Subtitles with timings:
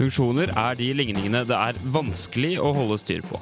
[0.00, 3.36] Funksjoner er de ligningene det er vanskelig å holde styr på.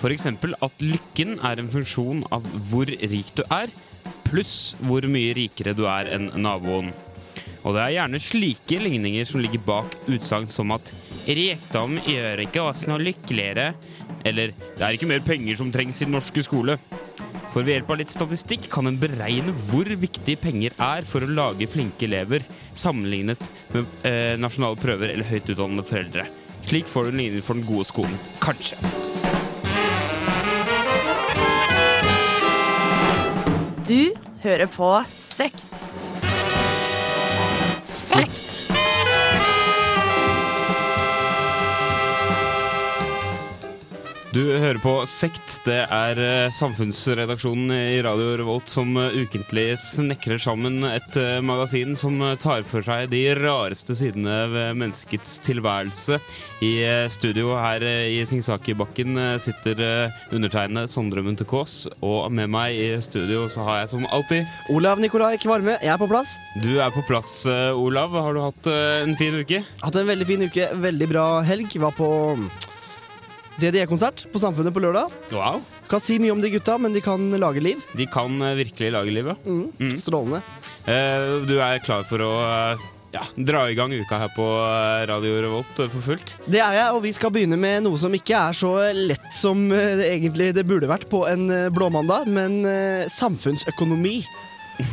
[0.00, 0.24] F.eks.
[0.26, 3.70] at lykken er en funksjon av hvor rik du er,
[4.26, 6.90] pluss hvor mye rikere du er enn naboen.
[7.62, 10.90] Og det er gjerne slike ligninger som ligger bak utsagn som at
[11.26, 13.68] rikdom gjør ikke oss noe lykkeligere,
[14.26, 16.80] eller det er ikke mer penger som trengs i den norske skole.
[17.56, 21.30] For ved hjelp av litt statistikk kan en beregne hvor viktig penger er for å
[21.38, 22.44] lage flinke elever,
[22.76, 23.40] sammenlignet
[23.72, 26.26] med eh, nasjonale prøver eller høyt utdannede foreldre.
[26.66, 28.12] Slik får du en linje for den gode skolen.
[28.44, 28.76] Kanskje.
[33.88, 34.12] Du
[34.44, 35.64] hører på Sekt.
[37.88, 38.45] Sekt.
[44.36, 45.62] Du hører på Sekt.
[45.64, 51.96] Det er eh, samfunnsredaksjonen i Radio Revolt som eh, ukentlig snekrer sammen et eh, magasin
[51.96, 56.20] som tar for seg de rareste sidene ved menneskets tilværelse.
[56.60, 56.74] I
[57.08, 59.80] studio her i Singsakerbakken sitter
[60.28, 65.00] undertegnede Sondre Munthe Kaas, og med meg i studio så har jeg som alltid Olav
[65.00, 66.36] Nikolai Kvarme, jeg er på plass.
[66.60, 68.12] Du er på plass, Olav.
[68.20, 69.64] Har du hatt en fin uke?
[69.80, 71.80] Hatt en veldig fin uke, veldig bra helg.
[71.80, 72.08] Var på
[73.60, 75.12] DDE-konsert på Samfunnet på lørdag.
[75.32, 75.62] Wow.
[75.90, 77.80] Kan si mye om de gutta, men de kan lage liv.
[77.96, 79.46] De kan eh, virkelig lage livet.
[79.46, 79.64] Mm.
[79.78, 79.96] Mm.
[80.00, 80.42] Strålende.
[80.86, 82.84] Uh, Du er klar for å uh,
[83.14, 84.46] ja, dra i gang uka her på
[85.08, 86.34] Radio Revolt for fullt?
[86.44, 89.68] Det er jeg, og vi skal begynne med noe som ikke er så lett som
[89.72, 92.60] uh, egentlig det burde vært på en blåmandag, men
[93.12, 94.20] samfunnsøkonomi.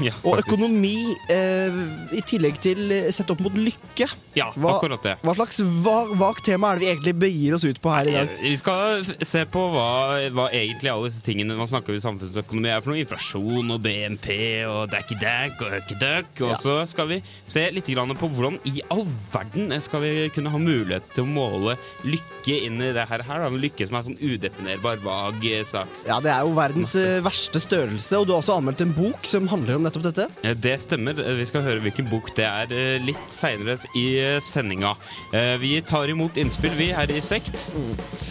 [0.01, 0.47] Ja, Og faktisk.
[0.53, 1.77] økonomi eh,
[2.15, 4.07] i tillegg til eh, sett opp mot lykke.
[4.37, 5.15] Ja, Hva- akkurat det.
[5.23, 8.15] Hva slags va- vagt tema er det vi egentlig begir oss ut på her i
[8.15, 8.29] dag?
[8.37, 9.89] Eh, Vi skal se på hva,
[10.33, 13.01] hva egentlig alle disse tingene Hva snakker vi samfunnsøkonomi er for noe.
[13.03, 14.29] Inflasjon og BNP
[14.69, 16.31] og dacky-dack og økkedøkk.
[16.47, 16.59] Og Ja.
[16.63, 20.57] så skal vi se litt grann på hvordan i all verden skal vi kunne ha
[20.57, 23.21] mulighet til å måle lykke inn i det her.
[23.23, 23.49] her da.
[23.53, 25.87] Lykke som er sånn udefinerbar, vag eh, sak.
[26.07, 27.21] Ja, Det er jo verdens Masse.
[27.23, 30.25] verste størrelse, og du har også anmeldt en bok som handler om nettopp dette.
[30.43, 31.17] Eh, Det stemmer.
[31.19, 34.05] Eh, Vi skal høre hvilken bok det er eh, litt seinere i
[34.41, 34.93] sendinga.
[35.59, 37.67] Vi tar imot innspill, vi, her i Sekt.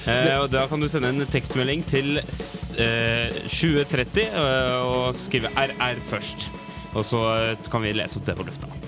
[0.06, 6.48] Og Da kan du sende en tekstmelding til eh, 2030 eh, og skrive RR først.
[6.94, 7.22] Og så
[7.72, 8.81] kan vi lese opp det på lufta.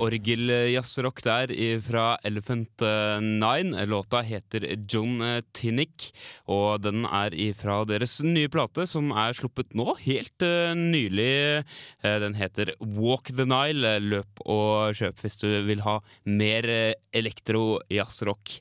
[0.00, 1.52] Orgeljazzrock der
[1.84, 3.84] fra Elephant eh, Nine.
[3.86, 6.10] Låta heter John eh, Tinnick,
[6.50, 11.64] og den er fra deres nye plate, som er sluppet nå, helt eh, nylig.
[12.02, 13.96] Den heter Walk the Nile.
[14.02, 15.98] Løp og kjøp hvis du vil ha
[16.28, 16.66] mer
[17.14, 18.56] elektro-jazzrock.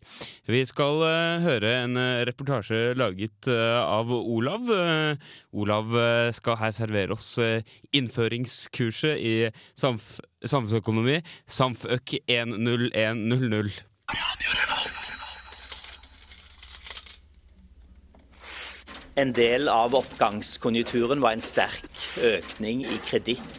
[0.51, 1.05] Vi skal
[1.45, 4.69] høre en reportasje laget av Olav.
[5.51, 5.95] Olav
[6.35, 7.33] skal her servere oss
[7.95, 9.35] innføringskurset i
[9.77, 11.19] samf samfunnsøkonomi.
[11.47, 13.83] Samføk 10100.
[19.21, 21.89] En del av oppgangskonjunkturen var en sterk
[22.23, 23.57] økning i kreditt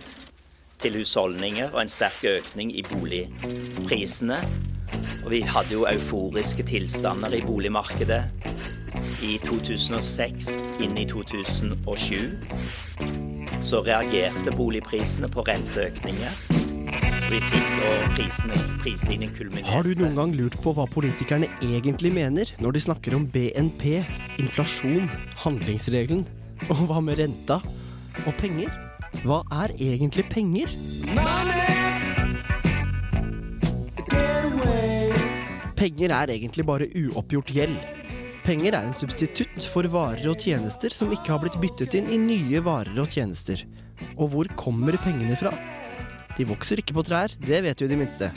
[0.83, 4.41] til husholdninger og en sterk økning i boligprisene.
[5.23, 8.25] Og vi hadde jo euforiske tilstander i boligmarkedet
[9.23, 10.51] i 2006
[10.83, 12.43] inn i 2007.
[13.63, 16.62] Så reagerte boligprisene på renteøkninger.
[19.67, 24.03] Har du noen gang lurt på hva politikerne egentlig mener når de snakker om BNP,
[24.43, 25.09] inflasjon,
[25.43, 26.27] handlingsregelen,
[26.69, 27.59] og hva med renta
[28.27, 28.69] og penger?
[29.25, 30.73] Hva er egentlig penger?
[35.83, 37.77] Penger er egentlig bare uoppgjort gjeld.
[38.47, 42.21] Penger er en substitutt for varer og tjenester som ikke har blitt byttet inn i
[42.21, 43.65] nye varer og tjenester.
[44.17, 45.55] Og hvor kommer pengene fra?
[46.37, 48.31] De vokser ikke på trær, det vet jo de minste.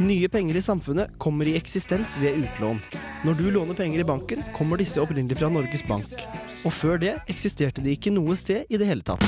[0.00, 2.80] Nye penger i samfunnet kommer i eksistens ved utlån.
[3.24, 6.24] Når du låner penger i banken, kommer disse opprinnelig fra Norges Bank.
[6.64, 9.24] Og før det eksisterte de ikke noe sted i det hele tatt.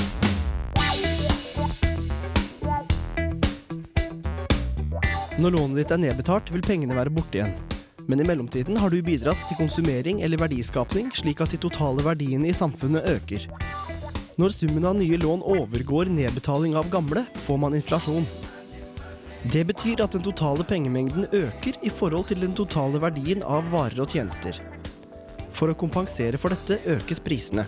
[5.39, 7.53] Når lånet ditt er nedbetalt, vil pengene være borte igjen.
[8.09, 12.49] Men i mellomtiden har du bidratt til konsumering eller verdiskapning, slik at de totale verdiene
[12.49, 13.45] i samfunnet øker.
[14.39, 18.23] Når summen av nye lån overgår nedbetaling av gamle, får man inflasjon.
[19.51, 23.99] Det betyr at den totale pengemengden øker i forhold til den totale verdien av varer
[23.99, 24.55] og tjenester.
[25.51, 27.67] For å kompensere for dette økes prisene.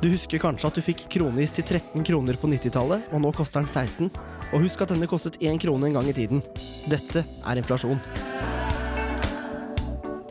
[0.00, 3.60] Du husker kanskje at du fikk kronis til 13 kroner på 90-tallet, og nå koster
[3.60, 4.08] den 16.
[4.54, 6.40] Og husk at denne kostet 1 krone en gang i tiden.
[6.88, 8.00] Dette er inflasjon.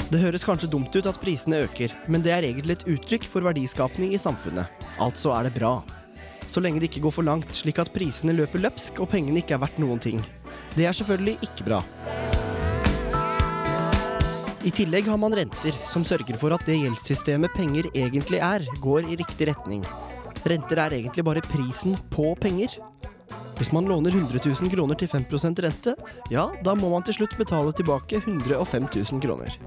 [0.10, 3.46] Det høres kanskje dumt ut at prisene øker, men det er egentlig et uttrykk for
[3.46, 4.81] verdiskapning i samfunnet.
[5.00, 5.80] Altså er det bra.
[6.52, 9.56] Så lenge det ikke går for langt, slik at prisene løper løpsk og pengene ikke
[9.56, 10.20] er verdt noen ting.
[10.76, 11.80] Det er selvfølgelig ikke bra.
[14.62, 19.08] I tillegg har man renter, som sørger for at det gjeldssystemet penger egentlig er, går
[19.10, 19.82] i riktig retning.
[20.46, 22.76] Renter er egentlig bare prisen på penger.
[23.58, 25.96] Hvis man låner 100 000 kroner til 5% rente,
[26.34, 29.58] ja, da må man til slutt betale tilbake 105 000 kroner.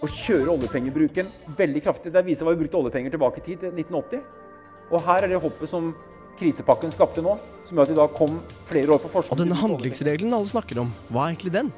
[0.00, 2.12] Å kjøre oljepengebruken veldig kraftig.
[2.14, 4.22] Det viser hva vi brukte oljepenger tilbake i tid, til 1980.
[4.90, 5.92] Og her er det hoppet som
[6.40, 7.36] krisepakken skapte nå,
[7.68, 8.38] som gjør at vi da kom
[8.70, 9.34] flere år på forskning.
[9.36, 11.68] Og denne handlingsregelen alle snakker om, hva er egentlig den?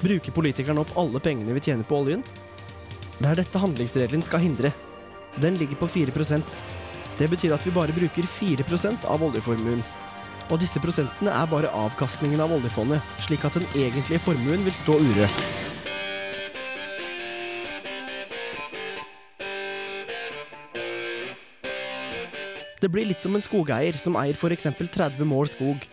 [0.00, 2.24] Bruker politikerne opp alle pengene vi tjener på oljen?
[3.18, 4.72] Det er dette handlingsregelen skal hindre.
[5.42, 6.64] Den ligger på 4%
[7.18, 9.82] Det betyr at vi bare bruker 4% av oljeformuen.
[10.48, 14.96] Og disse prosentene er bare avkastningen av oljefondet, slik at den egentlige formuen vil stå
[15.02, 15.57] urørt.
[22.78, 24.68] Det blir litt som en skogeier som eier f.eks.
[24.78, 25.86] 30 mål skog.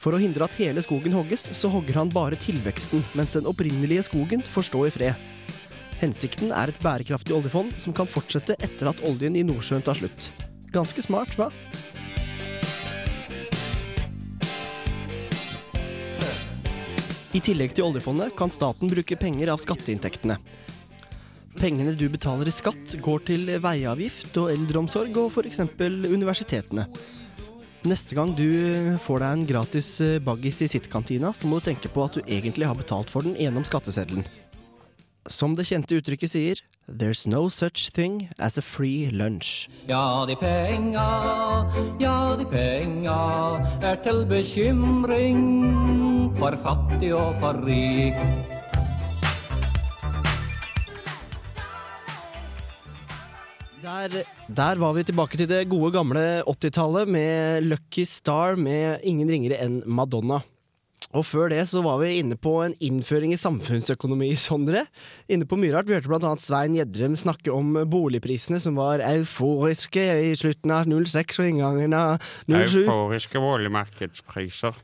[0.00, 4.06] For å hindre at hele skogen hogges, så hogger han bare tilveksten, mens den opprinnelige
[4.08, 5.28] skogen får stå i fred.
[6.00, 10.30] Hensikten er et bærekraftig oljefond som kan fortsette etter at oljen i Nordsjøen tar slutt.
[10.72, 11.52] Ganske smart, hva?
[17.32, 20.40] I tillegg til oljefondet kan staten bruke penger av skatteinntektene.
[21.62, 25.60] Pengene du betaler i skatt, går til veiavgift og eldreomsorg og f.eks.
[26.10, 26.88] universitetene.
[27.86, 28.48] Neste gang du
[29.04, 29.90] får deg en gratis
[30.26, 33.38] baggis i sittkantina, så må du tenke på at du egentlig har betalt for den
[33.38, 34.26] gjennom skatteseddelen.
[35.30, 39.68] Som det kjente uttrykket sier, There's no such thing as a free lunch.
[39.86, 41.06] Ja, de penga,
[42.02, 43.20] ja, de penga
[43.80, 45.38] er til bekymring
[46.42, 48.18] for fattig og for rik.
[54.02, 59.30] Der, der var vi tilbake til det gode gamle 80-tallet med Lucky Star med ingen
[59.30, 60.40] ringere enn Madonna.
[61.12, 64.86] Og før det så var vi inne på en innføring i samfunnsøkonomi, Sondre.
[65.32, 65.88] Inne på mye rart.
[65.88, 70.88] Vi hørte blant annet Svein Gjedrem snakke om boligprisene som var euforiske i slutten av
[70.88, 72.16] 06 og inngangen av
[72.48, 72.82] 07.
[72.82, 74.80] Euforiske boligmarkedspriser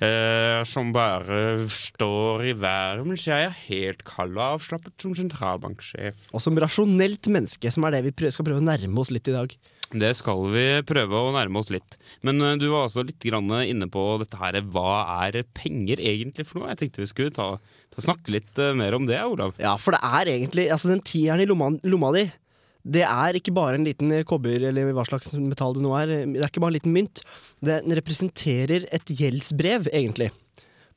[0.00, 6.28] eh, som bare står i været mens jeg er helt kald og avslappet som sentralbanksjef.
[6.32, 9.36] Og som rasjonelt menneske, som er det vi skal prøve å nærme oss litt i
[9.36, 9.52] dag.
[9.94, 11.94] Det skal vi prøve å nærme oss litt.
[12.26, 14.58] Men eh, du var også litt grann inne på dette her.
[14.74, 16.72] Hva er penger egentlig for noe?
[16.72, 17.52] Jeg tenkte vi skulle ta,
[17.94, 19.54] ta snakke litt eh, mer om det, Olav.
[19.62, 22.24] Ja, for det er egentlig Altså, den tieren i lomma, lomma di,
[22.86, 26.12] det er ikke bare en liten kobber, eller hva slags metall det nå er.
[26.34, 27.22] Det er ikke bare en liten mynt.
[27.66, 30.30] Den representerer et gjeldsbrev, egentlig.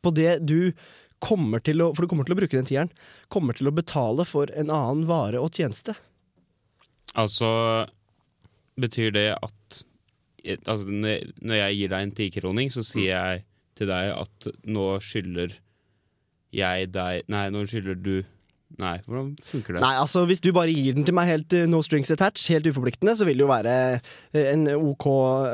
[0.01, 0.71] På det du
[1.19, 2.91] kommer til å For du kommer til å bruke den tieren.
[3.33, 5.97] Kommer til å betale for en annen vare og tjeneste.
[7.17, 7.49] Altså
[8.79, 9.79] Betyr det at
[10.65, 13.45] altså, når jeg gir deg en tikroning, så sier jeg
[13.79, 15.55] til deg at nå skylder
[16.55, 18.13] jeg deg Nei, nå skylder du
[18.77, 19.81] Nei, hvordan funker det?
[19.81, 22.67] Nei, altså Hvis du bare gir den til meg helt eh, no strings attached, helt
[22.69, 25.07] uforpliktende, så vil det jo være eh, en ok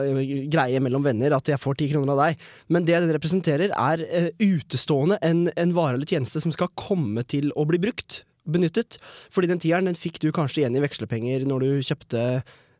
[0.04, 2.44] eh, greie mellom venner at jeg får ti kroner av deg.
[2.76, 4.04] Men det den representerer, er
[4.44, 8.26] utestående en, en vare eller tjeneste som skal komme til å bli brukt.
[8.46, 9.00] Benyttet.
[9.34, 12.28] Fordi den tieren den fikk du kanskje igjen i vekslepenger når du kjøpte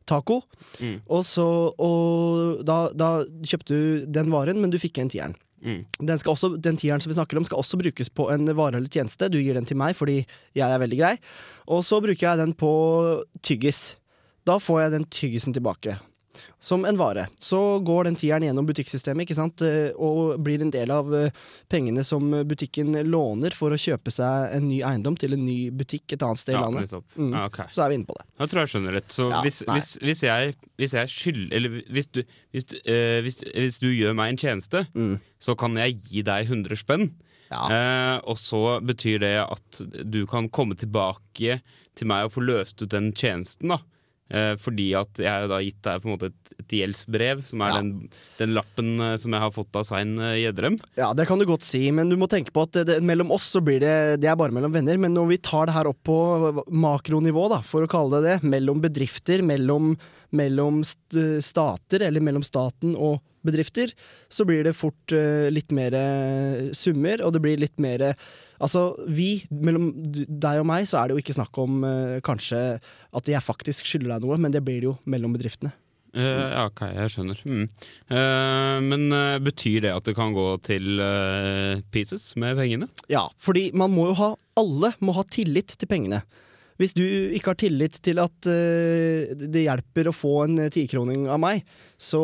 [0.10, 0.42] taco.
[0.80, 1.00] Mm.
[1.06, 1.48] Og, så,
[1.82, 3.10] og da, da
[3.46, 5.36] kjøpte du den varen, men du fikk igjen tieren.
[5.66, 5.82] Mm.
[5.98, 8.92] Den, også, den tieren som vi snakker om, skal også brukes på en vare eller
[8.92, 9.30] tjeneste.
[9.34, 10.20] Du gir den til meg fordi
[10.56, 11.14] jeg er veldig grei.
[11.72, 12.74] Og så bruker jeg den på
[13.46, 13.96] tyggis.
[14.46, 15.98] Da får jeg den tyggisen tilbake.
[16.66, 17.28] Som en vare.
[17.38, 19.62] Så går den tieren gjennom butikksystemet ikke sant?
[19.62, 21.36] eh, og blir en del av eh,
[21.70, 26.16] pengene som butikken låner for å kjøpe seg en ny eiendom til en ny butikk
[26.18, 26.96] et annet sted i Ja, landet.
[27.20, 27.30] Mm.
[27.38, 27.60] Ja, ok.
[27.76, 28.26] Så er vi inne på det.
[28.42, 29.14] Jeg tror jeg skjønner rett.
[29.14, 33.40] Så Ja, hvis, hvis, hvis jeg, hvis jeg skylder Eller hvis du, du, eh, hvis,
[33.54, 35.20] hvis du gjør meg en tjeneste, Mm.
[35.40, 37.12] så kan jeg gi deg 100 spenn.
[37.52, 37.62] Ja.
[37.70, 41.60] Eh, og så betyr det at du kan komme tilbake
[41.96, 43.78] til meg og få løst ut den tjenesten, da.
[44.34, 47.62] Eh, fordi at jeg har da gitt deg på en måte et, et gjeldsbrev, som
[47.62, 47.78] er Ja.
[47.78, 50.80] den, den lappen eh, som jeg har fått av Svein eh, Gjedrem.
[50.98, 53.46] Ja, det kan du godt si, men du må tenke på at det, mellom oss
[53.54, 56.02] så blir det Det er bare mellom venner, men når vi tar det her opp
[56.10, 56.18] på
[56.74, 59.94] makronivå, da, for å kalle det det, mellom bedrifter, mellom,
[60.34, 63.94] mellom stater, eller mellom staten og bedrifter,
[64.34, 65.14] så blir det fort
[65.54, 65.94] litt mer
[66.74, 68.16] summer, og det blir litt mer
[68.64, 72.62] Altså, vi, mellom deg og meg, så er det jo ikke snakk om eh, kanskje
[73.16, 75.74] at jeg faktisk skylder deg noe, men det blir det jo mellom bedriftene.
[76.16, 77.40] Ja, ja, ok, jeg skjønner.
[77.44, 77.66] Mm.
[78.08, 82.88] Uh, men uh, betyr det at det kan gå til eh, pieces med pengene?
[83.12, 86.22] Ja, fordi man må jo ha Alle må ha tillit til pengene.
[86.82, 91.40] Hvis du ikke har tillit til at uh, det hjelper å få en tikroning av
[91.40, 91.64] meg,
[91.96, 92.22] så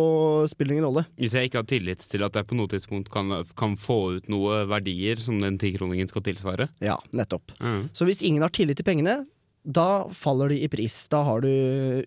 [0.52, 1.06] spiller det ingen rolle.
[1.20, 4.32] Hvis jeg ikke har tillit til at jeg på noe tidspunkt kan, kan få ut
[4.32, 6.68] noe verdier som den tikroningen skal tilsvare?
[6.84, 7.56] Ja, nettopp.
[7.64, 7.86] Mm.
[7.96, 9.22] Så hvis ingen har tillit til pengene,
[9.64, 10.96] da faller de i pris.
[11.12, 11.50] Da har du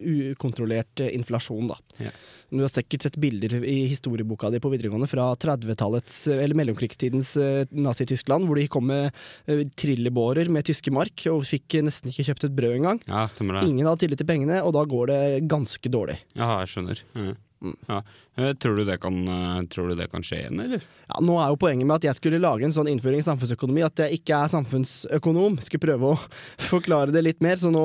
[0.01, 1.79] ukontrollert eh, inflasjon, da.
[2.03, 2.11] Ja.
[2.55, 7.71] Du har sikkert sett bilder i historieboka di på videregående fra 30-tallets, eller mellomkrigstidens eh,
[7.71, 9.09] Nazi-Tyskland, hvor de kom med
[9.47, 13.03] eh, trillebårer med tyske mark og fikk nesten ikke kjøpt et brød engang.
[13.09, 13.27] Ja.
[13.63, 16.19] Ingen hadde tillit til pengene, og da går det ganske dårlig.
[16.35, 17.05] Ja, jeg skjønner.
[17.15, 17.35] Ja.
[17.63, 17.77] Mm.
[17.89, 17.99] Ja.
[18.37, 20.83] Eh, Tror, du det kan, eh, tror du det kan skje igjen, eller?
[21.09, 23.85] Ja, nå er jo poenget med at jeg skulle lage en sånn innføring i samfunnsøkonomi,
[23.87, 25.57] at jeg ikke er samfunnsøkonom.
[25.65, 26.19] Skulle prøve å
[26.73, 27.85] forklare det litt mer, så nå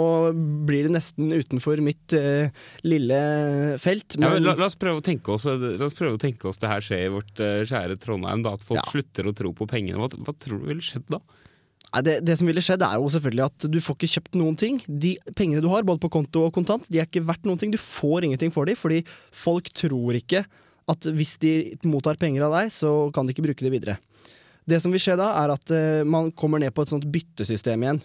[0.67, 2.49] blir det nesten utenfor mitt uh,
[2.83, 3.19] lille
[3.79, 4.17] felt.
[4.17, 6.49] Ja, Men men la, la, oss prøve å tenke oss, la oss prøve å tenke
[6.49, 8.43] oss det her skjer i vårt uh, kjære Trondheim.
[8.43, 8.87] Da, at folk Ja.
[8.91, 9.99] slutter å tro på pengene.
[10.01, 11.19] Hva, hva tror du ville skjedd da?
[11.89, 14.57] Nei, det, det som ville skjedd, er jo selvfølgelig at du får ikke kjøpt noen
[14.59, 14.77] ting.
[14.85, 17.73] De pengene du har, både på konto og kontant, de er ikke verdt noen ting.
[17.73, 19.01] Du får ingenting for dem, fordi
[19.33, 20.43] folk tror ikke
[20.89, 21.53] at hvis de
[21.89, 23.97] mottar penger av deg, så kan de ikke bruke det videre.
[24.69, 27.85] Det som vil skje da, er at uh, man kommer ned på et sånt byttesystem
[27.85, 28.01] igjen.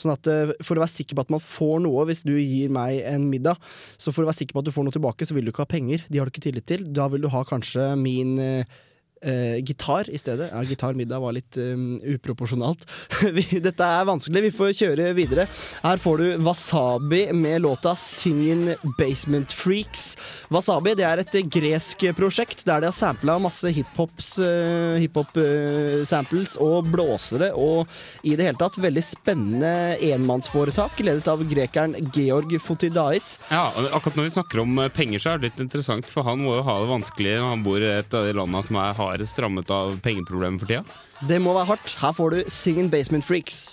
[0.00, 2.72] Sånn at uh, For å være sikker på at man får noe hvis du gir
[2.74, 3.58] meg en middag,
[4.00, 5.66] så for å være sikker på at du får noe tilbake, så vil du ikke
[5.66, 6.06] ha penger.
[6.08, 6.86] De har du ikke tillit til.
[6.90, 8.78] Da vil du ha kanskje min eh,
[9.20, 10.50] eh, gitar i stedet.
[10.52, 12.86] Ja, gitarmiddag var litt um, uproporsjonalt.
[13.66, 15.46] Dette er vanskelig, vi får kjøre videre.
[15.84, 20.16] Her får du Wasabi med låta 'Singin' Basement Freaks'.
[20.48, 26.56] Wasabi det er et eh, gresk prosjekt der de har sampla masse hiphops, uh, hiphop-samples
[26.60, 27.88] og blåsere, og
[28.24, 29.72] i det hele tatt veldig spennende
[30.10, 33.36] enmannsforetak ledet av grekeren Georg Fotidais.
[33.50, 36.42] Ja, Akkurat når vi snakker om eh, penger, så er det litt interessant, for han
[36.44, 38.96] må jo ha det vanskelig når han bor i et av de landene som er
[39.10, 40.84] hardest rammet av pengeproblemer for tida.
[41.28, 41.94] Det må være hardt.
[42.00, 43.68] Her får du Singin' Basement Freaks.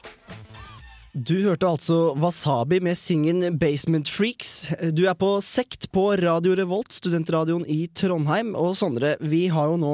[1.18, 4.68] Du hørte altså Wasabi med singen Basement Freaks.
[4.94, 8.52] Du er på Sekt på Radio Revolt, studentradioen i Trondheim.
[8.54, 9.94] Og Sondre, vi har jo nå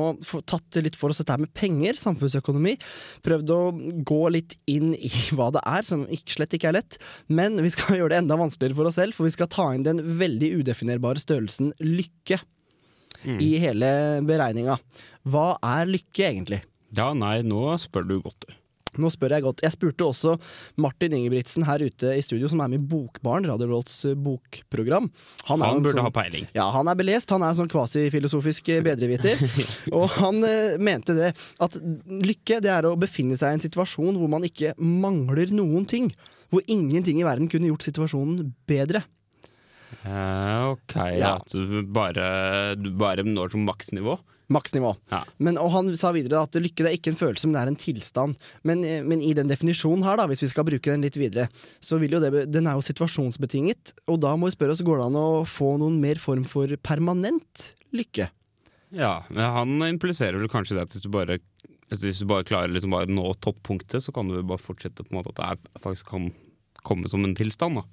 [0.49, 2.75] tatt litt for oss dette med penger, samfunnsøkonomi.
[3.23, 3.61] Prøvd å
[4.03, 6.99] gå litt inn i hva det er, som slett ikke er lett.
[7.31, 9.87] Men vi skal gjøre det enda vanskeligere for oss selv, for vi skal ta inn
[9.87, 12.41] den veldig udefinerbare størrelsen lykke
[13.25, 13.93] i hele
[14.27, 14.77] beregninga.
[15.23, 16.61] Hva er lykke, egentlig?
[16.93, 18.59] Ja, nei, nå spør du godt, du.
[19.01, 19.61] Nå spør jeg godt.
[19.65, 20.35] Jeg spurte også
[20.77, 25.07] Martin Ingebrigtsen her ute i studio, som er med i Bokbarn, Radio Rolls eh, bokprogram.
[25.09, 26.45] er Han burde sånn- ha peiling.
[26.53, 27.31] Ja, han er belest.
[27.33, 29.41] Han er en sånn kvasifilosofisk eh, bedreviter.
[29.97, 34.19] og han eh, mente det at lykke det er å befinne seg i en situasjon
[34.21, 36.11] hvor man ikke mangler noen ting.
[36.53, 39.01] Hvor ingenting i verden kunne gjort situasjonen bedre.
[40.01, 41.33] Eh, ok, ja.
[41.33, 41.33] Ja.
[41.47, 42.27] Du bare,
[42.97, 44.17] bare når som maksnivå?
[44.53, 44.91] Maksnivå.
[45.11, 45.21] Ja.
[45.41, 47.71] Men, og han sa videre at lykke det er ikke en følelse, men det er
[47.71, 48.41] en tilstand.
[48.67, 51.47] Men, eh, men i den definisjonen her, da, hvis vi skal bruke den litt videre,
[51.83, 53.95] så vil jo det, den er jo situasjonsbetinget.
[54.11, 56.71] Og da må vi spørre oss, går det an å få noen mer form for
[56.83, 58.29] permanent lykke?
[58.93, 61.39] Ja, men han impliserer vel kanskje det at hvis du bare,
[61.89, 65.21] hvis du bare klarer liksom bare nå toppunktet, så kan du bare fortsette på en
[65.21, 66.29] måte at det er, faktisk kan
[66.85, 67.79] komme som en tilstand.
[67.79, 67.87] da.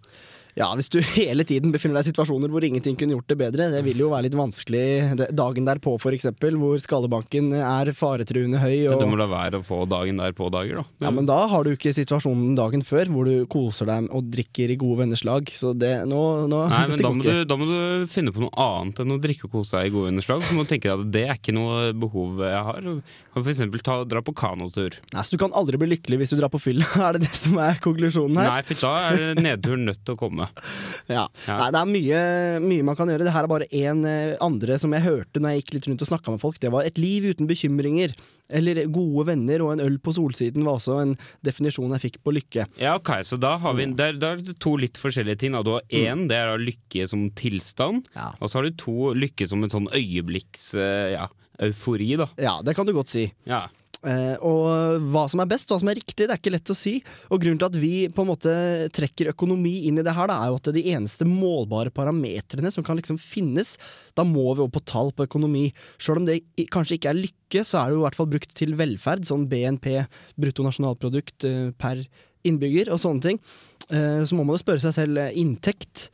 [0.58, 3.68] Ja, hvis du hele tiden befinner deg i situasjoner hvor ingenting kunne gjort det bedre,
[3.74, 8.88] det vil jo være litt vanskelig dagen derpå for eksempel, hvor skallebanken er faretruende høy.
[9.00, 11.06] Du må la være å få dagen derpå-dager, da.
[11.06, 14.74] ja, men da har du ikke situasjonen dagen før, hvor du koser deg og drikker
[14.74, 15.48] i gode venners lag.
[15.54, 18.52] Så det, nå, nå Nei, men da må, du, da må du finne på noe
[18.60, 20.44] annet enn å drikke og kose deg i gode underslag.
[20.46, 22.80] Så må du tenke deg at det er ikke noe behov jeg har.
[22.84, 23.02] Du
[23.34, 24.96] kan eksempel dra på kanotur.
[25.14, 27.36] Nei, så du kan aldri bli lykkelig hvis du drar på fylla, er det det
[27.36, 28.50] som er konklusjonen her?
[28.54, 30.39] Nei, for da er nedturen nødt til å komme.
[31.10, 31.24] Ja.
[31.46, 31.54] Ja.
[31.58, 32.18] Nei, det er mye,
[32.62, 33.24] mye man kan gjøre.
[33.26, 36.04] Det her er bare en eh, andre som jeg hørte når jeg gikk litt rundt
[36.04, 36.60] og snakka med folk.
[36.62, 38.14] Det var et liv uten bekymringer.
[38.50, 41.16] Eller gode venner og en øl på solsiden var også en
[41.46, 42.66] definisjon jeg fikk på lykke.
[42.82, 45.56] Ja, ok, så da har vi der, der er det to litt forskjellige ting.
[45.56, 45.64] Da.
[45.66, 48.06] Du har én, det er da lykke som tilstand.
[48.16, 48.32] Ja.
[48.40, 51.28] Og så har du to, lykke som en sånn øyeblikks eh, ja,
[51.62, 52.30] eufori, da.
[52.40, 53.28] Ja, det kan du godt si.
[53.48, 53.66] Ja.
[54.00, 56.76] Eh, og hva som er best, hva som er riktig, det er ikke lett å
[56.76, 56.94] si.
[57.28, 58.54] Og grunnen til at vi på en måte
[58.96, 62.86] trekker økonomi inn i det her, da, er jo at de eneste målbare parametrene som
[62.86, 63.74] kan liksom finnes,
[64.16, 65.68] da må vi opp på tall på økonomi.
[66.00, 66.40] Sjøl om det
[66.72, 69.48] kanskje ikke er lykke, så er det jo i hvert fall brukt til velferd, sånn
[69.50, 69.92] BNP,
[70.40, 72.04] bruttonasjonalprodukt eh, per
[72.48, 73.42] innbygger og sånne ting.
[73.90, 76.06] Uh, så må man jo spørre seg selv inntekt.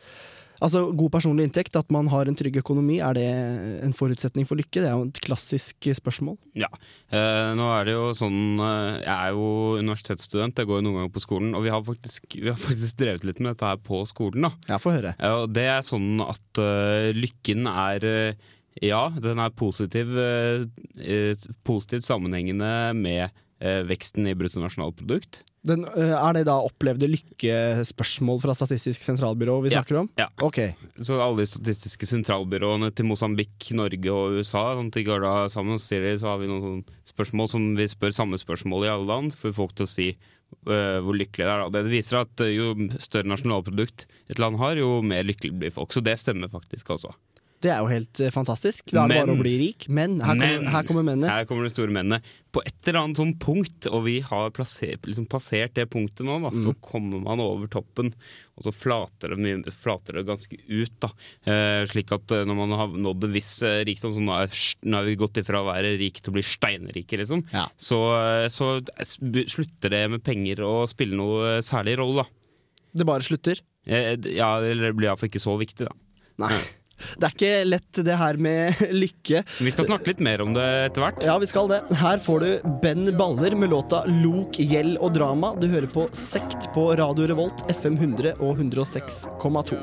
[0.63, 3.27] Altså, God personlig inntekt, at man har en trygg økonomi, er det
[3.85, 4.81] en forutsetning for lykke?
[4.81, 6.39] Det er jo et klassisk spørsmål.
[6.57, 6.71] Ja.
[7.13, 9.47] Eh, nå er det jo sånn eh, Jeg er jo
[9.83, 12.99] universitetsstudent, jeg går jo noen ganger på skolen, og vi har faktisk, vi har faktisk
[13.03, 14.49] drevet litt med dette her på skolen.
[14.49, 14.53] da.
[14.73, 15.15] Ja, få høre.
[15.21, 18.53] Ja, og det er sånn at uh, lykken er eh,
[18.85, 20.67] Ja, den er positiv, eh,
[21.01, 25.43] eh, positivt sammenhengende med eh, veksten i bruttonasjonalprodukt.
[25.67, 29.83] Den, øh, er det da opplevde lykkespørsmål fra Statistisk sentralbyrå vi Ja.
[29.83, 30.09] snakker om?
[30.19, 30.29] Ja.
[30.41, 30.75] Ok.
[31.03, 35.75] Så alle de statistiske sentralbyråene til Mosambik, Norge og USA sånn, de går da sammen
[35.75, 39.07] og sier så har vi noen sånne spørsmål som vi spør samme spørsmål i alle
[39.07, 40.17] land, for folk til å si
[40.69, 41.71] uh, hvor lykkelig det er.
[41.71, 45.91] Det viser at jo større nasjonalprodukt et land har, jo mer lykkelig blir folk.
[45.93, 47.11] Så det stemmer faktisk også.
[47.65, 48.85] Det er jo helt eh, fantastisk.
[48.93, 49.87] Det er Men- bare å bli rik.
[49.89, 51.29] Men her kommer, her kommer mennene.
[51.33, 52.19] Her kommer de store mennene.
[52.53, 56.37] På et eller annet sånn punkt, og vi har plassert, liksom passert det punktet nå,
[56.45, 56.81] da, så Mm.
[56.85, 58.13] kommer man over toppen,
[58.57, 61.01] og så flater det, mye, flater det ganske ut.
[61.01, 61.09] Da.
[61.47, 64.49] Eh, slik at eh, når man har nådd en viss eh, rikdom, så nå er,
[64.85, 67.67] nå er vi gått ifra å være rik til å bli steinrike, liksom, Ja.
[67.79, 68.81] så, så
[69.49, 72.27] slutter det med penger å spille noe særlig rolle, da.
[72.95, 73.61] Det bare slutter.
[73.87, 75.93] Ja, eller det blir iallfall ikke så viktig, da.
[76.39, 76.61] Nei.
[77.17, 79.43] Det er ikke lett det her med lykke.
[79.61, 81.23] Vi skal snakke litt mer om det etter hvert.
[81.27, 81.83] Ja, vi skal det.
[82.01, 82.51] Her får du
[82.83, 85.55] Ben Baller med låta 'Lok, gjeld og drama'.
[85.61, 89.77] Du hører på Sekt på Radio Revolt, FM 100 og 106,2.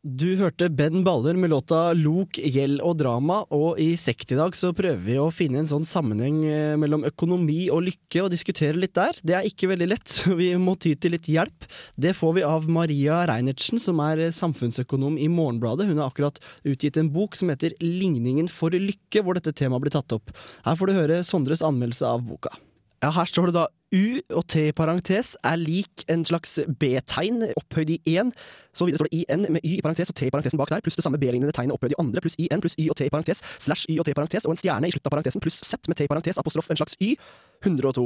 [0.00, 4.54] Du hørte Ben Baller med låta 'Lok, gjeld og drama', og i Sekt i dag
[4.56, 8.80] så prøver vi å finne en sånn sammenheng eh, mellom økonomi og lykke, og diskutere
[8.80, 9.12] litt der.
[9.20, 11.68] Det er ikke veldig lett, så vi må ty til litt hjelp.
[12.00, 15.90] Det får vi av Maria Reinertsen, som er eh, samfunnsøkonom i Morgenbladet.
[15.92, 19.92] Hun har akkurat utgitt en bok som heter 'Ligningen for lykke', hvor dette temaet blir
[19.92, 20.32] tatt opp.
[20.64, 22.56] Her får du høre Sondres anmeldelse av boka.
[23.00, 23.62] Ja, Her står det da
[23.96, 28.32] U og T i parentes er lik en slags B-tegn opphøyd i 1.
[28.76, 30.82] Så videre står det IN med Y i parentes og T i parentesen bak der,
[30.84, 33.12] pluss det samme B-lignende tegnet opphøyd i andre, pluss IN pluss Y og T i
[33.14, 35.62] parentes, slash Y og T i parentes, og en stjerne i slutten av parentesen, pluss
[35.64, 37.16] Z med T i parentes, apostrof en slags Y.
[37.64, 38.04] 102.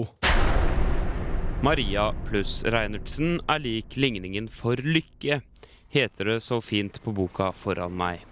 [1.66, 5.42] Maria pluss Reinertsen er lik ligningen for lykke,
[5.90, 8.22] heter det så fint på boka foran meg.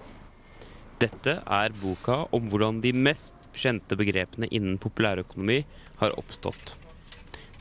[1.02, 5.62] Dette er boka om hvordan de mest kjente begrepene innen populærøkonomi
[6.00, 6.74] har oppstått.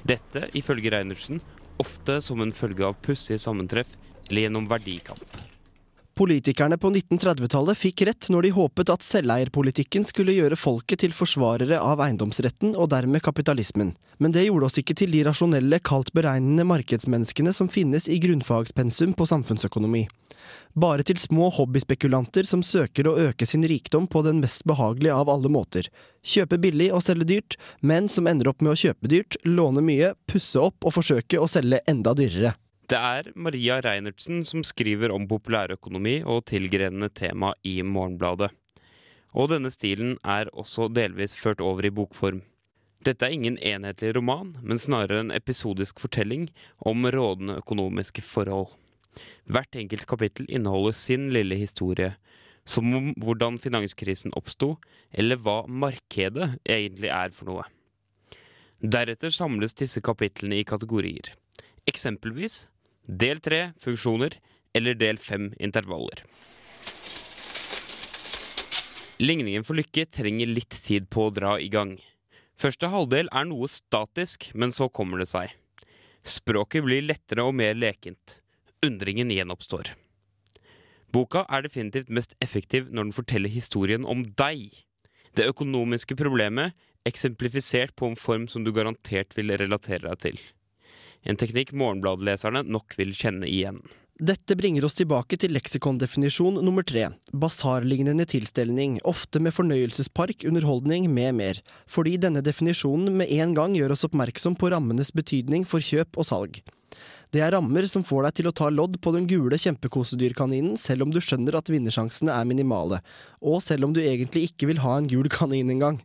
[0.08, 1.42] Dette, ifølge Reinertsen,
[1.82, 3.90] ofte som en følge av pussige sammentreff
[4.30, 5.42] eller gjennom verdikamp.
[6.20, 11.80] Politikerne på 1930-tallet fikk rett når de håpet at selveierpolitikken skulle gjøre folket til forsvarere
[11.80, 13.94] av eiendomsretten og dermed kapitalismen.
[14.20, 19.16] Men det gjorde oss ikke til de rasjonelle, kaldt beregnende markedsmenneskene som finnes i grunnfagspensum
[19.16, 20.04] på samfunnsøkonomi.
[20.76, 25.32] Bare til små hobbyspekulanter som søker å øke sin rikdom på den mest behagelige av
[25.32, 25.88] alle måter.
[26.28, 30.12] Kjøpe billig og selge dyrt, men som ender opp med å kjøpe dyrt, låne mye,
[30.28, 32.58] pusse opp og forsøke å selge enda dyrere.
[32.92, 38.50] Det er Maria Reinertsen som skriver om populærøkonomi og tilgrenende tema i Morgenbladet.
[39.32, 42.42] Og denne stilen er også delvis ført over i bokform.
[43.08, 46.50] Dette er ingen enhetlig roman, men snarere en episodisk fortelling
[46.84, 48.74] om rådende økonomiske forhold.
[49.48, 52.12] Hvert enkelt kapittel inneholder sin lille historie,
[52.66, 54.74] som om hvordan finanskrisen oppsto,
[55.16, 57.64] eller hva markedet egentlig er for noe.
[58.84, 61.32] Deretter samles disse kapitlene i kategorier.
[61.88, 62.66] Eksempelvis
[63.08, 64.38] del 3 funksjoner
[64.74, 66.24] eller del 5 intervaller.
[69.22, 72.00] Ligningen for lykke trenger litt tid på å dra i gang.
[72.58, 75.52] Første halvdel er noe statisk, men så kommer det seg.
[76.26, 78.40] Språket blir lettere og mer lekent.
[78.86, 79.94] Undringen gjenoppstår.
[81.14, 84.72] Boka er definitivt mest effektiv når den forteller historien om deg.
[85.38, 86.74] Det økonomiske problemet
[87.08, 90.42] eksemplifisert på en form som du garantert vil relatere deg til.
[91.24, 93.82] En teknikk Morgenbladleserne nok vil kjenne igjen.
[94.22, 97.08] Dette bringer oss tilbake til leksikondefinisjon nummer tre.
[97.34, 101.62] Basarlignende tilstelning, ofte med fornøyelsespark, underholdning med mer.
[101.90, 106.30] Fordi denne definisjonen med en gang gjør oss oppmerksom på rammenes betydning for kjøp og
[106.30, 106.62] salg.
[107.34, 111.08] Det er rammer som får deg til å ta lodd på den gule kjempekosedyrkaninen, selv
[111.08, 113.00] om du skjønner at vinnersjansene er minimale,
[113.42, 116.02] og selv om du egentlig ikke vil ha en gul kanin engang.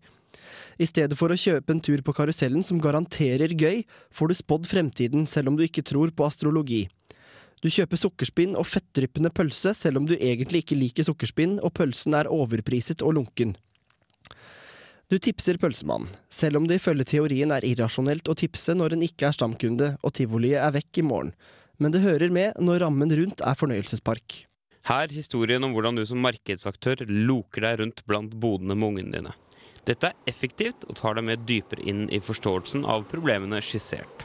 [0.79, 4.69] I stedet for å kjøpe en tur på karusellen som garanterer gøy, får du spådd
[4.71, 6.87] fremtiden selv om du ikke tror på astrologi.
[7.65, 12.15] Du kjøper sukkerspinn og fettdryppende pølse selv om du egentlig ikke liker sukkerspinn og pølsen
[12.19, 13.57] er overpriset og lunken.
[15.07, 19.29] Du tipser pølsemannen, selv om det ifølge teorien er irrasjonelt å tipse når en ikke
[19.29, 21.33] er stamkunde og tivoliet er vekk i morgen.
[21.79, 24.43] Men det hører med når rammen rundt er fornøyelsespark.
[24.87, 29.35] Her historien om hvordan du som markedsaktør loker deg rundt blant bodene med ungene dine.
[29.87, 34.25] Dette er effektivt og tar deg med dypere inn i forståelsen av problemene skissert.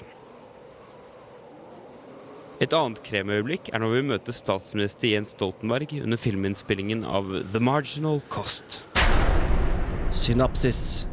[2.62, 8.22] Et annet kremøyeblikk er når vi møter statsminister Jens Stoltenberg under filminnspillingen av The Marginal
[8.34, 8.82] Cost.
[10.14, 11.06] Synopsis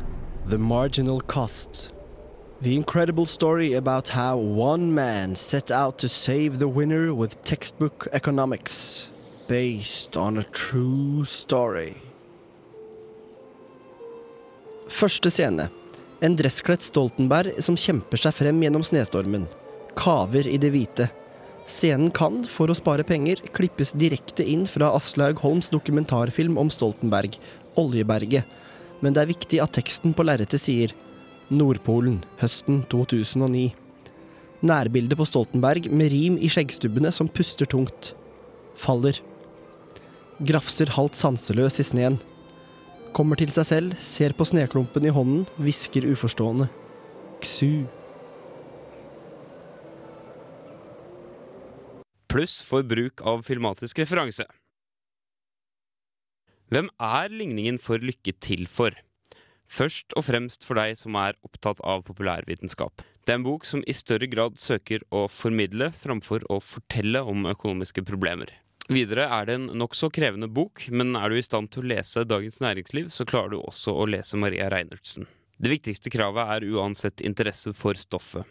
[0.49, 1.93] The Marginal Cost.
[2.63, 8.09] The incredible story about how one man set out to save the winner with textbook
[8.13, 9.11] economics,
[9.47, 11.97] based on a true story.
[14.89, 15.69] Første scene.
[16.25, 19.45] En dresskledt Stoltenberg som kjemper seg frem gjennom snestormen.
[19.99, 21.09] Kaver i det hvite.
[21.69, 27.37] Scenen kan, for å spare penger, klippes direkte inn fra Aslaug Holms dokumentarfilm om Stoltenberg,
[27.77, 28.49] 'Oljeberget',
[29.03, 30.95] men det er viktig at teksten på lerretet sier
[31.53, 33.75] Nordpolen, høsten 2009.
[34.65, 38.15] Nærbildet på Stoltenberg med rim i skjeggstubbene som puster tungt.
[38.75, 39.21] Faller.
[40.41, 42.19] Grafser halvt sanseløs i sneen.
[43.17, 46.69] Kommer til seg selv, ser på sneklumpen i hånden, hvisker uforstående.
[47.43, 47.87] Ksu.
[52.29, 54.45] Pluss for bruk av filmatisk referanse.
[56.69, 58.93] Hvem er ligningen for lykke til for?
[59.69, 63.01] Først og fremst for deg som er opptatt av populærvitenskap.
[63.25, 67.49] Det er en bok som i større grad søker å formidle framfor å fortelle om
[67.49, 68.53] økonomiske problemer.
[68.89, 72.25] Videre er det en nokså krevende bok, men er du i stand til å lese
[72.25, 75.29] Dagens Næringsliv, så klarer du også å lese Maria Reinertsen.
[75.61, 78.49] Det viktigste kravet er uansett interesse for stoffet.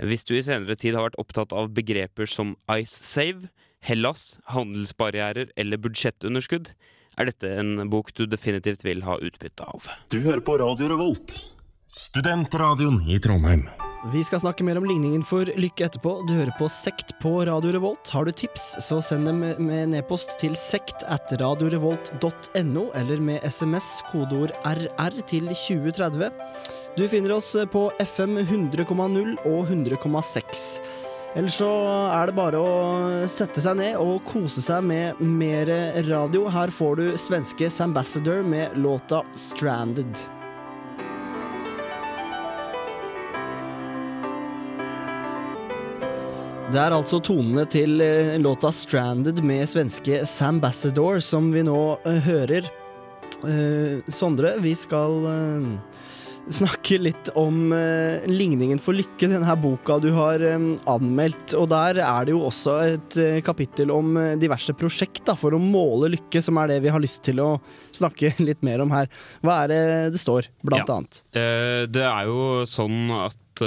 [0.00, 3.50] Hvis du i senere tid har vært opptatt av begreper som Ice Save,
[3.84, 6.72] Hellas, handelsbarrierer eller budsjettunderskudd,
[7.20, 9.92] er dette en bok du definitivt vil ha utbytte av.
[10.08, 11.36] Du hører på Radio Revolt,
[11.84, 13.66] studentradioen i Trondheim.
[14.08, 16.14] Vi skal snakke mer om ligningen for lykke etterpå.
[16.24, 18.08] Du hører på Sekt på Radio Revolt.
[18.08, 23.44] Har du tips, så send dem med en e-post til sekt at radiorevolt.no, eller med
[23.44, 26.32] SMS kodeord RR til 2030.
[26.96, 30.64] Du finner oss på FM 100,0 og 100,6.
[31.36, 31.70] Ellers så
[32.16, 32.74] er det bare å
[33.28, 35.68] sette seg ned og kose seg med mer
[36.08, 36.48] radio.
[36.48, 40.39] Her får du svenske Sambassador med låta 'Stranded'.
[46.70, 51.78] Det er altså tonene til eh, låta 'Stranded' med svenske Sam Bassador som vi nå
[52.06, 52.68] eh, hører.
[53.42, 55.66] Eh, Sondre, vi skal eh,
[56.54, 61.56] snakke litt om eh, ligningen for lykke, denne boka du har eh, anmeldt.
[61.58, 66.12] Og der er det jo også et kapittel om diverse prosjekt da, for å måle
[66.14, 67.50] lykke, som er det vi har lyst til å
[67.90, 69.10] snakke litt mer om her.
[69.42, 69.82] Hva er det
[70.14, 71.00] det står, blant Ja.
[71.00, 71.20] annet?
[71.98, 73.66] Det er jo sånn at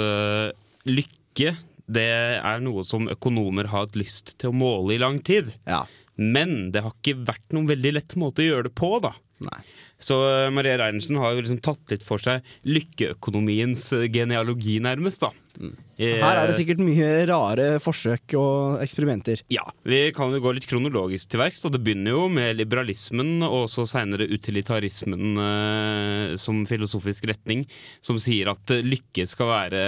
[0.88, 1.52] lykke
[1.86, 5.52] det er noe som økonomer har hatt lyst til å måle i lang tid.
[5.68, 5.84] Ja.
[6.16, 9.12] Men det har ikke vært noen veldig lett måte å gjøre det på, da.
[9.44, 9.60] Nei.
[10.04, 15.24] Så eh, Maria Reinertsen har jo liksom tatt litt for seg lykkeøkonomiens eh, genealogi, nærmest.
[15.24, 15.32] da.
[15.54, 15.74] Mm.
[15.94, 19.44] Her er det sikkert mye rare forsøk og eksperimenter.
[19.54, 21.62] Ja, Vi kan jo gå litt kronologisk til verks.
[21.62, 27.64] Det begynner jo med liberalismen og så seinere utilitarismen eh, som filosofisk retning,
[28.04, 29.84] som sier at eh, lykke skal være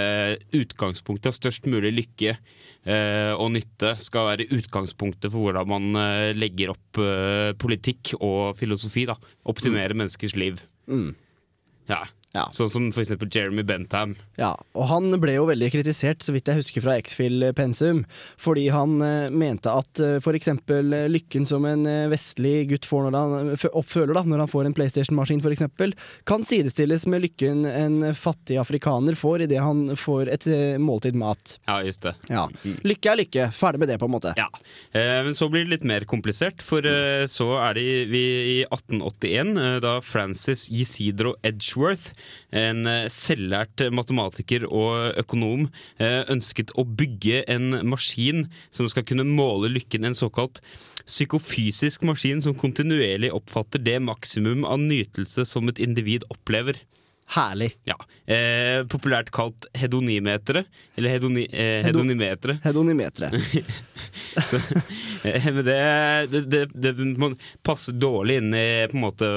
[0.57, 2.39] utgangspunktet av størst mulig lykke.
[2.87, 8.57] Eh, og nytte skal være utgangspunktet for hvordan man eh, legger opp eh, politikk og
[8.59, 9.07] filosofi.
[9.11, 9.19] da,
[9.51, 10.63] Optimere menneskers liv.
[10.91, 11.11] Mm.
[11.91, 12.05] Ja.
[12.35, 12.45] Ja.
[12.53, 14.15] Sånn som for eksempel Jeremy Bentham.
[14.37, 18.03] Ja, og han ble jo veldig kritisert, så vidt jeg husker fra X-Fill-pensum,
[18.41, 22.89] fordi han eh, mente at eh, for eksempel eh, lykken som en eh, vestlig gutt
[22.89, 25.95] får når han oppføler da, når han får en PlayStation-maskin for eksempel,
[26.29, 31.57] kan sidestilles med lykken en fattig afrikaner får idet han får et eh, måltid mat.
[31.71, 32.17] Ja, just det.
[32.29, 32.45] Ja.
[32.85, 33.49] Lykke er lykke.
[33.57, 34.35] Ferdig med det, på en måte.
[34.37, 34.51] Ja,
[34.93, 38.25] eh, men så blir det litt mer komplisert, for eh, så er det i, vi
[38.59, 42.13] i 1881, eh, da Francis Isidro Edgeworth,
[42.57, 45.69] en eh, selvlært matematiker og økonom,
[46.03, 50.63] eh, ønsket å bygge en maskin som skal kunne måle lykken, en såkalt
[51.07, 56.81] psykofysisk maskin som kontinuerlig oppfatter det maksimum av nytelse som et individ opplever.
[57.35, 57.73] Herlig.
[57.89, 57.97] Ja,
[58.31, 60.65] eh, Populært kalt hedonimetere.
[60.97, 62.59] eller hedoni, eh, hedonimetere.
[62.63, 63.35] Hedonimeteret.
[64.47, 64.61] Så,
[65.27, 65.77] eh, men det,
[66.31, 67.31] det, det, det
[67.67, 69.29] passer dårlig inn i på en måte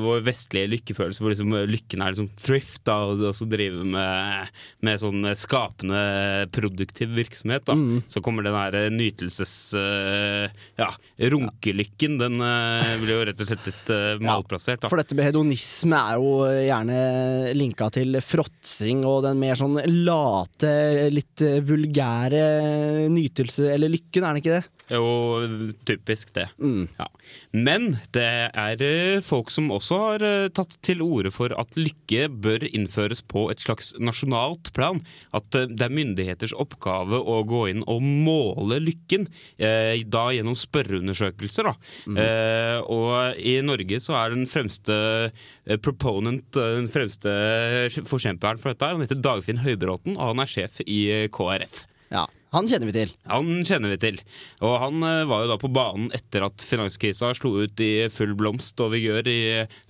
[0.00, 4.50] vår vestlige lykkefølelse, hvor liksom lykken er liksom thrift, da, og så drive med,
[4.86, 7.66] med sånn skapende produktiv virksomhet.
[7.68, 7.76] da.
[8.08, 9.54] Så kommer den her nytelses...
[9.76, 10.88] Uh, Ja,
[11.30, 14.82] runkelykken, den uh, blir jo rett og slett litt uh, malplassert.
[14.82, 14.90] da.
[14.90, 16.32] For dette med hedonisme er jo
[16.66, 16.98] gjerne
[17.56, 20.74] linka til fråtsing og den mer sånn late,
[21.12, 22.44] litt vulgære
[23.12, 24.73] nytelse, eller lykken, er det ikke det?
[24.92, 25.40] Jo,
[25.88, 26.44] typisk det.
[26.60, 26.88] Mm.
[26.98, 27.06] Ja.
[27.56, 32.26] Men det er eh, folk som også har eh, tatt til orde for at lykke
[32.28, 35.00] bør innføres på et slags nasjonalt plan.
[35.36, 40.58] At eh, det er myndigheters oppgave å gå inn og måle lykken, eh, da gjennom
[40.58, 41.70] spørreundersøkelser.
[41.70, 41.74] Da.
[42.20, 45.00] Eh, og i Norge så er den fremste
[45.80, 47.32] proponent, den fremste
[48.04, 51.00] forkjemperen for dette, han heter Dagfinn Høybråten, og han er sjef i
[51.32, 51.86] KrF.
[52.12, 53.14] Ja, han kjenner vi til.
[53.30, 54.20] Han kjenner vi til.
[54.64, 58.36] Og han eh, var jo da på banen etter at finanskrisa slo ut i full
[58.38, 59.40] blomst og vigør i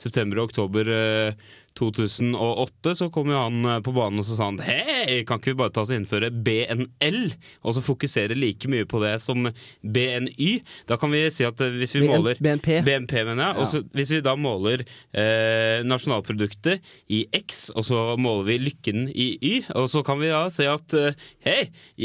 [0.01, 2.95] september og oktober eh, 2008.
[2.99, 5.61] Så kom jo han eh, på banen og så sa han hei, kan ikke vi
[5.63, 7.21] bare ta oss og innføre BNL?
[7.65, 9.49] Og så fokusere like mye på det som
[9.83, 10.51] BNY.
[10.89, 12.71] Da kan vi si at eh, hvis vi BN måler BNP.
[12.87, 13.59] BNP, mener jeg.
[13.61, 19.09] Og så hvis vi da måler eh, nasjonalproduktet i X, og så måler vi lykken
[19.11, 21.61] i Y, og så kan vi da se at eh, hei,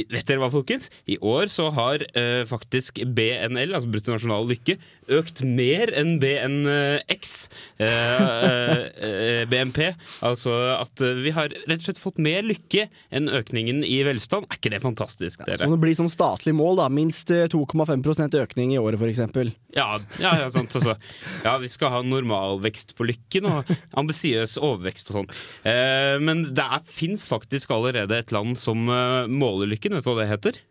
[0.09, 0.89] vet dere hva, folkens?
[1.09, 4.77] I år så har eh, faktisk BNL, altså bruttonasjonal lykke,
[5.19, 7.35] økt mer enn BNX.
[7.79, 9.91] Eh, eh, BNP.
[10.25, 14.47] Altså at eh, vi har rett og slett fått mer lykke enn økningen i velstand.
[14.49, 16.89] Er ikke det fantastisk, Så må det bli sånn statlig mål, da.
[16.93, 19.53] Minst eh, 2,5% økning i året, f.eks.
[19.75, 19.89] Ja,
[20.21, 20.73] ja, ja sant.
[20.79, 20.95] Altså.
[21.45, 23.69] Ja, vi skal ha normalvekst på lykken og
[23.99, 25.31] ambisiøs overvekst og sånn.
[25.67, 29.97] Eh, men det fins faktisk allerede et land som eh, måler lykken.
[29.97, 30.61] Vet du hva det heter?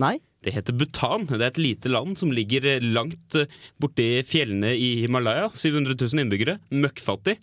[0.00, 0.18] Nei?
[0.44, 1.24] Det heter Bhutan.
[1.26, 3.50] Det er et lite land som ligger eh, langt eh,
[3.82, 5.48] borti fjellene i Himalaya.
[5.54, 6.58] 700 000 innbyggere.
[6.70, 7.38] Møkkfattig.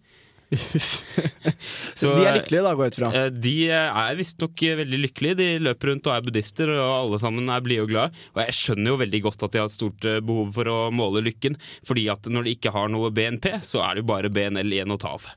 [2.00, 3.12] Så, de er lykkelige, da, går jeg ut fra.
[3.18, 5.38] Eh, De er visstnok veldig lykkelige.
[5.40, 8.24] De løper rundt og er buddhister, og alle sammen er blide og glade.
[8.36, 10.80] Og jeg skjønner jo veldig godt at de har et stort eh, behov for å
[10.96, 14.34] måle lykken, fordi at når de ikke har noe BNP, så er det jo bare
[14.34, 15.30] BNL igjen å ta av.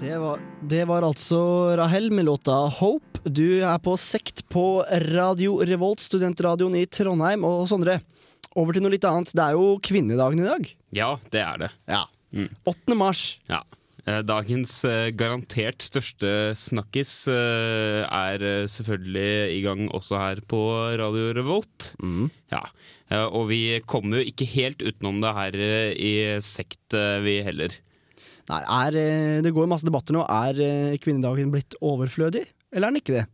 [0.00, 1.38] Det var, det var altså
[1.76, 3.20] Rahel med låta 'Hope'.
[3.24, 4.80] Du er på sekt på
[5.12, 7.44] Radio Revolt, studentradioen i Trondheim.
[7.44, 7.98] Og Sondre,
[8.56, 9.34] over til noe litt annet.
[9.36, 10.70] Det er jo kvinnedagen i dag.
[10.96, 11.68] Ja, det er det.
[11.90, 12.06] Ja.
[12.32, 12.48] Mm.
[12.64, 12.96] 8.
[12.96, 13.24] mars.
[13.50, 13.60] Ja.
[14.06, 20.62] Eh, Dagens eh, garantert største snakkis eh, er selvfølgelig i gang også her på
[20.96, 21.92] Radio Revolt.
[22.48, 22.64] Ja,
[23.12, 25.60] eh, Og vi kommer jo ikke helt utenom det her
[25.92, 27.76] i sekt, vi heller.
[28.50, 30.24] Nei, er, eh, det går masse debatter nå.
[30.26, 33.26] Er eh, kvinnedagen blitt overflødig, eller er den ikke det?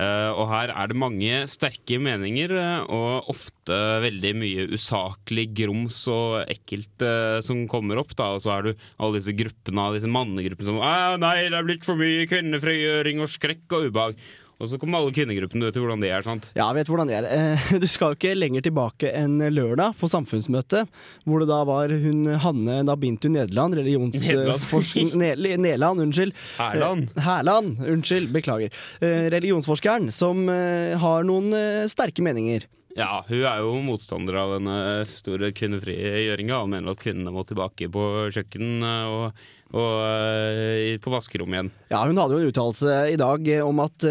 [0.00, 2.52] Eh, og her er det mange sterke meninger,
[2.92, 8.14] og ofte veldig mye usaklig grums og ekkelt uh, som kommer opp.
[8.16, 11.66] da, Og så er du alle disse gruppene, disse mannegruppene som «Ah, Nei, det er
[11.68, 14.20] blitt for mye kvinnefrigjøring og skrekk og ubehag.
[14.60, 16.50] Og så kommer alle kvinnegruppene, du vet hvordan det er, sant?
[16.52, 17.28] Ja, jeg vet hvordan det er.
[17.32, 20.90] Eh, Du skal jo ikke lenger tilbake enn lørdag, på samfunnsmøtet,
[21.24, 25.56] hvor det da var hun Hanne Nabintu Nederland, religionsforskeren religionsforsker...
[25.64, 26.36] Nederland, unnskyld.
[26.58, 27.08] Hærland.
[27.16, 28.74] Herland, Hærland, unnskyld, beklager.
[29.00, 32.66] Eh, Religionsforskeren som eh, har noen eh, sterke meninger.
[33.00, 34.76] Ja, hun er jo motstander av denne
[35.08, 41.12] store kvinnefrigjøringa og mener at kvinnene må tilbake på kjøkken eh, og, og eh, på
[41.14, 41.72] vaskerom igjen.
[41.92, 44.08] Ja, Hun hadde jo en uttalelse i dag eh, om at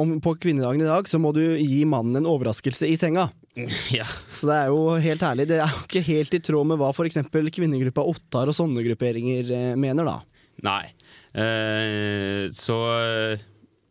[0.00, 3.28] om på kvinnedagen i dag så må du gi mannen en overraskelse i senga.
[3.98, 4.08] ja.
[4.32, 5.50] Så det er jo helt ærlig.
[5.50, 7.20] Det er jo ikke helt i tråd med hva f.eks.
[7.28, 10.20] kvinnegruppa Ottar og sånne grupperinger mener, da.
[10.64, 10.86] Nei.
[11.34, 12.78] Eh, så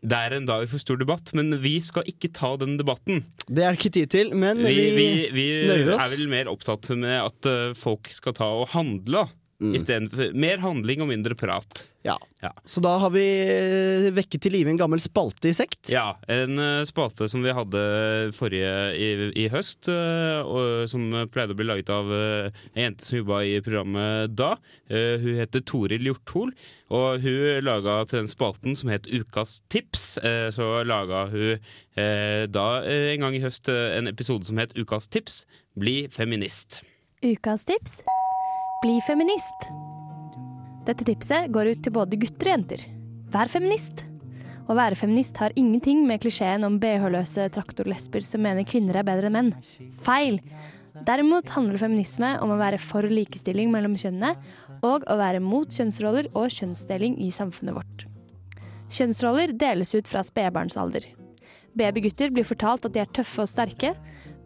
[0.03, 3.21] det er en dag for stor debatt, men vi skal ikke ta den debatten.
[3.47, 6.03] Det er det ikke tid til, men Vi, vi, vi, vi nøyer oss.
[6.09, 9.25] er vel mer opptatt med at eh, folk skal ta og handle.
[9.61, 9.75] Mm.
[9.77, 11.83] Istedenfor mer handling og mindre prat.
[12.03, 12.17] Ja.
[12.41, 12.49] Ja.
[12.67, 15.87] Så da har vi eh, vekket til live en gammel spalte i sekt.
[15.93, 17.83] Ja, en eh, spalte som vi hadde
[18.35, 19.07] forrige i,
[19.39, 23.53] i høst, eh, og som pleide å bli laget av en jente som jobba i
[23.63, 24.57] programmet da.
[24.91, 26.51] Eh, hun heter Toril Hjorthol,
[26.91, 30.17] og hun laga til den spalten som het Ukas tips.
[30.17, 31.61] eh, Så laga hun
[32.51, 35.45] da en gang i høst en episode som het Ukas tips
[35.77, 36.81] bli feminist.
[37.23, 38.01] Ukas tips
[38.83, 39.69] bli feminist.
[40.83, 42.81] Dette tipset går ut til både gutter og jenter.
[43.31, 44.01] Vær feminist.
[44.67, 49.29] Å være feminist har ingenting med klisjeen om BH-løse traktorlesber som mener kvinner er bedre
[49.29, 49.51] enn menn.
[50.03, 50.41] Feil!
[51.07, 54.35] Derimot handler feminisme om å være for likestilling mellom kjønnene,
[54.85, 58.05] og å være mot kjønnsroller og kjønnsdeling i samfunnet vårt.
[58.93, 61.07] Kjønnsroller deles ut fra spedbarnsalder.
[61.79, 63.95] Babygutter blir fortalt at de er tøffe og sterke.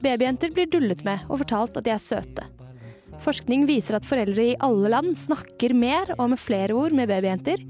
[0.06, 2.46] Babyjenter blir dullet med og fortalt at de er søte.
[3.24, 7.64] Forskning viser at foreldre i alle land snakker mer og med flere ord med babyjenter,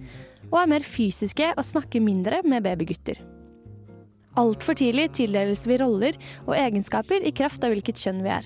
[0.51, 3.19] og er mer fysiske og snakker mindre med babygutter.
[4.37, 8.45] Altfor tidlig tildeles vi roller og egenskaper i kraft av hvilket kjønn vi er.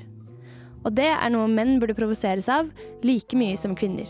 [0.85, 2.71] Og det er noe menn burde provoseres av
[3.05, 4.07] like mye som kvinner.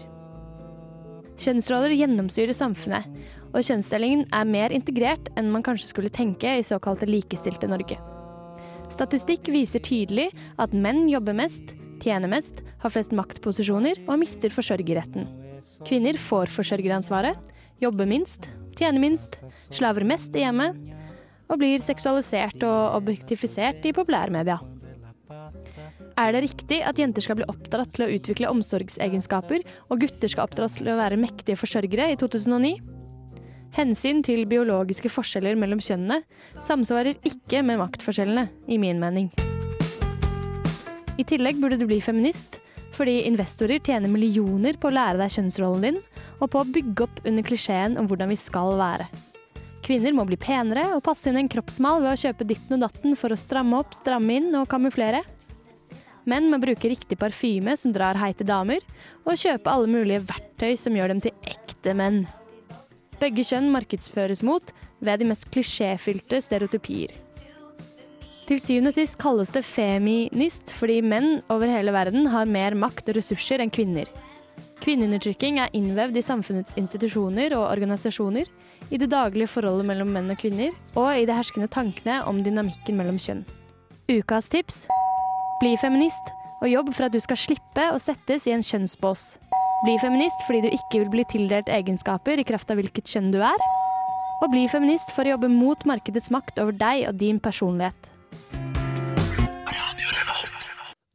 [1.42, 3.08] Kjønnsroller gjennomsyrer samfunnet,
[3.52, 7.98] og kjønnsdelingen er mer integrert enn man kanskje skulle tenke i såkalte likestilte Norge.
[8.92, 10.30] Statistikk viser tydelig
[10.62, 15.30] at menn jobber mest, tjener mest, har flest maktposisjoner og mister forsørgerretten.
[15.88, 20.78] Kvinner får forsørgeransvaret, jobber minst, tjener minst, slaver mest i hjemmet
[21.52, 24.60] og blir seksualisert og objektifisert i populærmedia.
[26.20, 30.46] Er det riktig at jenter skal bli oppdratt til å utvikle omsorgsegenskaper, og gutter skal
[30.48, 32.76] oppdras til å være mektige forsørgere i 2009?
[33.78, 36.22] Hensyn til biologiske forskjeller mellom kjønnene
[36.60, 39.32] samsvarer ikke med maktforskjellene, i min mening.
[41.22, 42.58] I tillegg burde du bli feminist,
[42.98, 46.00] fordi investorer tjener millioner på å lære deg kjønnsrollen din,
[46.42, 49.06] og på å bygge opp under klisjeen om hvordan vi skal være.
[49.86, 53.16] Kvinner må bli penere og passe inn en kroppsmal ved å kjøpe ditten og datten
[53.18, 55.22] for å stramme opp, stramme inn og kamuflere.
[56.30, 58.82] Menn må bruke riktig parfyme som drar heite damer,
[59.26, 62.24] og kjøpe alle mulige verktøy som gjør dem til ekte menn.
[63.22, 67.14] Begge kjønn markedsføres mot ved de mest klisjéfylte stereotypier.
[68.52, 73.08] Til syvende og sist kalles det feminist fordi menn over hele verden har mer makt
[73.08, 74.10] og ressurser enn kvinner.
[74.84, 78.50] Kvinneundertrykking er innvevd i samfunnets institusjoner og organisasjoner,
[78.92, 83.00] i det daglige forholdet mellom menn og kvinner, og i de herskende tankene om dynamikken
[83.00, 83.48] mellom kjønn.
[84.12, 84.84] Ukas tips
[85.64, 89.38] bli feminist, og jobb for at du skal slippe å settes i en kjønnsbås.
[89.88, 93.40] Bli feminist fordi du ikke vil bli tildelt egenskaper i kraft av hvilket kjønn du
[93.40, 93.70] er.
[94.44, 98.18] Og bli feminist for å jobbe mot markedets makt over deg og din personlighet.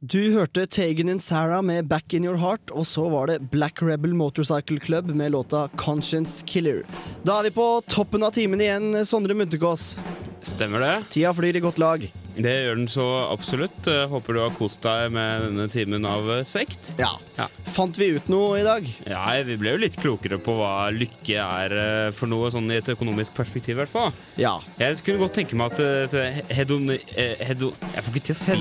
[0.07, 3.81] Du hørte Tegan in Sarah med Back in Your Heart, og så var det Black
[3.81, 6.83] Rebel Motorcycle Club med låta Conscience Killer.
[7.23, 9.95] Da er vi på toppen av timen igjen, Sondre Muntekås
[10.45, 10.93] Stemmer det?
[11.09, 12.05] Tida flyr i godt lag.
[12.37, 13.87] Det gjør den så absolutt.
[13.89, 16.91] Eh, Håper du har kost deg med denne timen av eh, sekt.
[17.01, 17.15] Ja.
[17.37, 17.47] Ja.
[17.75, 18.85] Fant vi ut noe i dag?
[19.09, 22.79] Ja, vi ble jo litt klokere på hva lykke er eh, for noe, sånn i
[22.79, 24.13] et økonomisk perspektiv i hvert fall.
[24.39, 24.55] Ja.
[24.81, 26.53] Jeg kunne godt tenke meg at hedon...
[26.57, 26.99] hedoni...
[27.15, 28.57] eh, Hedo, jeg får ikke til å si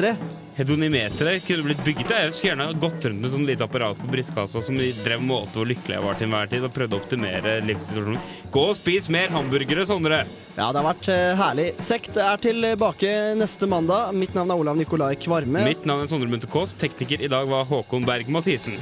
[0.00, 0.14] det.
[0.60, 1.44] Hedonimeteret.
[1.46, 2.10] Kunne blitt bygget.
[2.12, 5.56] Jeg skulle gjerne ha gått rundt med sånn lite apparat på brystkassa som drev målte
[5.60, 8.20] hvor lykkelig jeg var til enhver tid, og prøvde å optimere livssituasjonen.
[8.52, 10.22] Gå og spis mer hamburgere, Sondre!
[10.58, 11.08] Ja, det har vært
[11.40, 11.68] herlig.
[11.80, 14.14] Sekt er tilbake neste mandag.
[14.16, 15.64] Mitt navn er Olav Nikolai Kvarme.
[15.66, 16.74] Mitt navn er Sondre Munthe Kaas.
[16.78, 18.78] Tekniker i dag var Håkon Berg Mathisen.